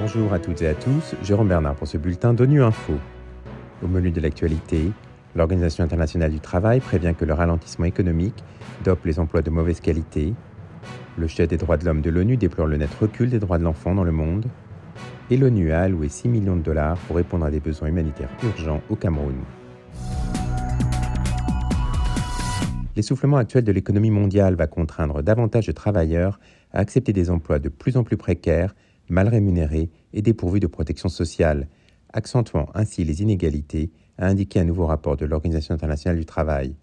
[0.00, 2.94] Bonjour à toutes et à tous, Jérôme Bernard pour ce bulletin d'ONU Info.
[3.82, 4.90] Au menu de l'actualité,
[5.34, 8.44] l'Organisation internationale du travail prévient que le ralentissement économique
[8.84, 10.34] dope les emplois de mauvaise qualité.
[11.16, 13.64] Le chef des droits de l'homme de l'ONU déplore le net recul des droits de
[13.64, 14.46] l'enfant dans le monde.
[15.30, 18.82] Et l'ONU a alloué 6 millions de dollars pour répondre à des besoins humanitaires urgents
[18.90, 19.36] au Cameroun.
[22.94, 26.38] L'essoufflement actuel de l'économie mondiale va contraindre davantage de travailleurs
[26.72, 28.74] à accepter des emplois de plus en plus précaires
[29.08, 31.68] mal rémunérés et dépourvus de protection sociale,
[32.12, 36.74] accentuant ainsi les inégalités, a indiqué un nouveau rapport de l'Organisation internationale du travail.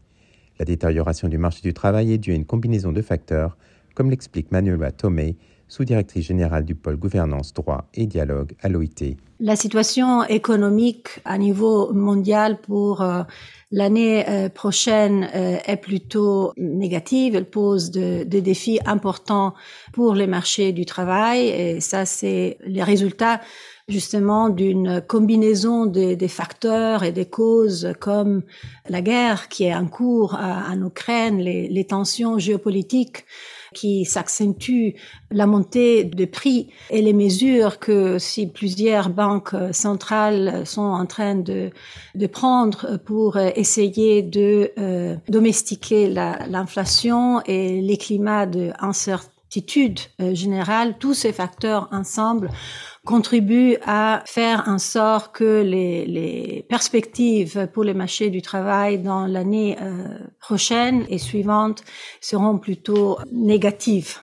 [0.58, 3.58] La détérioration du marché du travail est due à une combinaison de facteurs,
[3.94, 5.38] comme l'explique Manuela Tomei,
[5.70, 9.16] sous-directrice générale du pôle gouvernance, droit et dialogue à l'OIT.
[9.40, 13.24] La situation économique à niveau mondial pour euh,
[13.72, 17.36] l'année euh, prochaine euh, est plutôt négative.
[17.36, 19.54] Elle pose des défis importants
[19.94, 23.40] pour les marchés du travail et ça, c'est les résultats
[23.88, 28.44] justement d'une combinaison des, facteurs et des causes comme
[28.88, 33.26] la guerre qui est en cours en Ukraine, les tensions géopolitiques
[33.74, 34.96] qui s'accentue
[35.32, 41.36] la montée des prix et les mesures que si plusieurs banques centrales sont en train
[41.36, 41.70] de,
[42.16, 51.14] de prendre pour essayer de euh, domestiquer l'inflation et les climats d'incertitude euh, générale, tous
[51.14, 52.50] ces facteurs ensemble
[53.10, 59.78] contribue à faire en sorte que les, perspectives pour les marchés du travail dans l'année
[59.82, 61.84] euh, prochaine et suivante
[62.22, 64.20] seront plutôt négatives.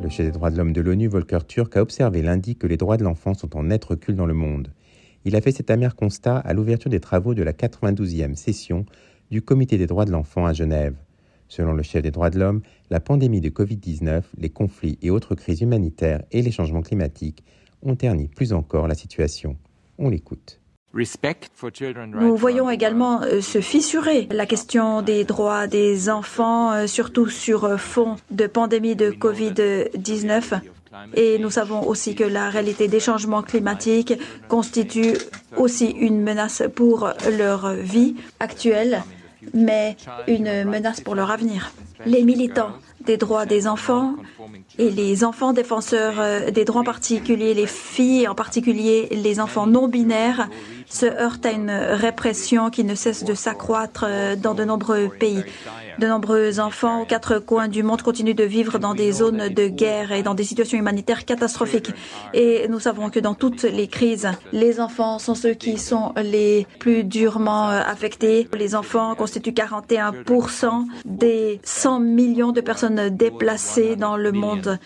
[0.00, 2.76] Le chef des droits de l'homme de l'ONU, Volker Turk, a observé lundi que les
[2.76, 4.72] droits de l'enfant sont en net recul dans le monde.
[5.24, 8.86] Il a fait cet amer constat à l'ouverture des travaux de la 92e session
[9.32, 10.94] du Comité des droits de l'enfant à Genève.
[11.50, 15.34] Selon le chef des droits de l'homme, la pandémie de Covid-19, les conflits et autres
[15.34, 17.44] crises humanitaires et les changements climatiques
[17.82, 19.56] ont terni plus encore la situation.
[19.98, 20.60] On l'écoute.
[20.92, 27.64] Nous voyons également euh, se fissurer la question des droits des enfants, euh, surtout sur
[27.64, 30.60] euh, fond de pandémie de Covid-19.
[31.14, 34.14] Et nous savons aussi que la réalité des changements climatiques
[34.48, 35.14] constitue
[35.56, 39.02] aussi une menace pour leur vie actuelle
[39.54, 39.96] mais
[40.26, 41.72] une menace pour leur avenir.
[42.06, 42.72] Les militants
[43.04, 44.14] des droits des enfants
[44.78, 49.88] et les enfants défenseurs euh, des droits particuliers, les filles en particulier, les enfants non
[49.88, 50.48] binaires,
[50.90, 55.42] se heurtent à une répression qui ne cesse de s'accroître euh, dans de nombreux pays.
[55.98, 59.68] De nombreux enfants aux quatre coins du monde continuent de vivre dans des zones de
[59.68, 61.92] guerre et dans des situations humanitaires catastrophiques.
[62.34, 66.66] Et nous savons que dans toutes les crises, les enfants sont ceux qui sont les
[66.78, 68.48] plus durement euh, affectés.
[68.56, 74.78] Les enfants constituent 41% des 100 millions de personnes déplacées dans le monde.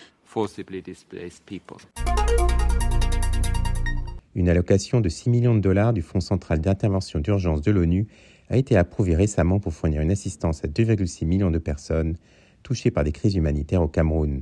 [4.35, 8.05] Une allocation de 6 millions de dollars du Fonds central d'intervention d'urgence de l'ONU
[8.49, 12.17] a été approuvée récemment pour fournir une assistance à 2,6 millions de personnes
[12.61, 14.41] touchées par des crises humanitaires au Cameroun.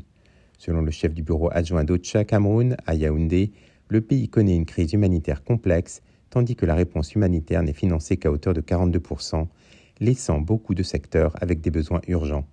[0.58, 3.52] Selon le chef du bureau adjoint d'OCHA Cameroun, à Yaoundé,
[3.88, 6.02] le pays connaît une crise humanitaire complexe,
[6.32, 9.46] tandis que la réponse humanitaire n'est financée qu'à hauteur de 42%,
[10.00, 12.48] laissant beaucoup de secteurs avec des besoins urgents.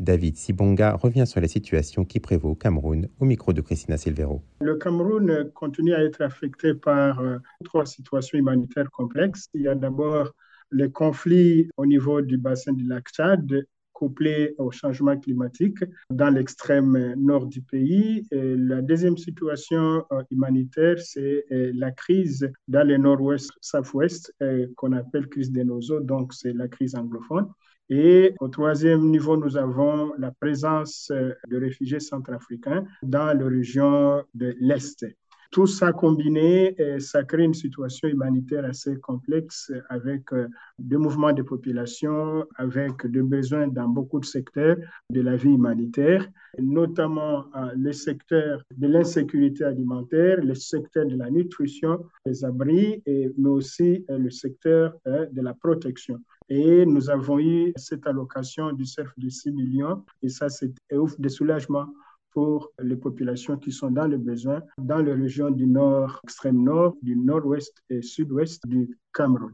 [0.00, 4.42] David Sibonga revient sur la situation qui prévaut au Cameroun au micro de Christina Silvero.
[4.62, 9.48] Le Cameroun continue à être affecté par euh, trois situations humanitaires complexes.
[9.52, 10.32] Il y a d'abord
[10.72, 17.14] les conflits au niveau du bassin du lac Tchad couplés au changement climatique dans l'extrême
[17.18, 18.26] nord du pays.
[18.30, 24.34] La deuxième situation euh, humanitaire, c'est euh, la crise dans le nord-ouest, south-ouest,
[24.76, 27.48] qu'on appelle crise des nosos, donc c'est la crise anglophone.
[27.92, 34.22] Et au troisième niveau, nous avons la présence euh, de réfugiés centrafricains dans la région
[34.32, 35.04] de l'Est.
[35.50, 40.46] Tout ça combiné, euh, ça crée une situation humanitaire assez complexe avec euh,
[40.78, 44.76] des mouvements de population, avec des besoins dans beaucoup de secteurs
[45.10, 46.28] de la vie humanitaire,
[46.60, 47.46] notamment
[47.76, 54.30] le secteur de l'insécurité alimentaire, le secteur de la nutrition, des abris, mais aussi le
[54.30, 56.20] secteur de la protection.
[56.52, 60.04] Et nous avons eu cette allocation du CERF de 6 millions.
[60.20, 61.86] Et ça, c'est ouf de soulagement
[62.32, 66.94] pour les populations qui sont dans le besoin dans les régions du nord, extrême nord,
[67.02, 69.52] du nord-ouest et sud-ouest du Cameroun.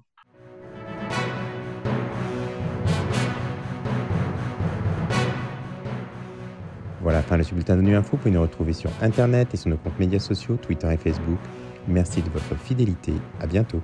[7.03, 8.13] Voilà, fin ce bulletin de Nuit Info.
[8.13, 11.39] Vous pouvez nous retrouver sur Internet et sur nos comptes médias sociaux, Twitter et Facebook.
[11.87, 13.13] Merci de votre fidélité.
[13.39, 13.81] À bientôt.